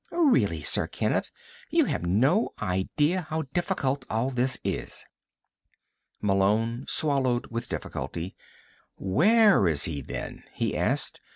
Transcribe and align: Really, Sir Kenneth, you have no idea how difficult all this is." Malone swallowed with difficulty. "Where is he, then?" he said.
Really, 0.09 0.63
Sir 0.63 0.87
Kenneth, 0.87 1.29
you 1.69 1.85
have 1.85 2.01
no 2.01 2.53
idea 2.59 3.21
how 3.21 3.43
difficult 3.53 4.03
all 4.09 4.31
this 4.31 4.57
is." 4.63 5.05
Malone 6.23 6.85
swallowed 6.87 7.45
with 7.51 7.69
difficulty. 7.69 8.35
"Where 8.95 9.67
is 9.67 9.83
he, 9.83 10.01
then?" 10.01 10.41
he 10.55 10.71
said. 10.73 11.19